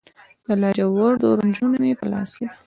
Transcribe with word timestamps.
د 0.45 0.47
لاجوردو 0.61 1.37
رنجه 1.39 1.61
نوني 1.69 1.79
مې 1.83 1.93
په 1.99 2.05
لاس 2.11 2.29
کې 2.37 2.47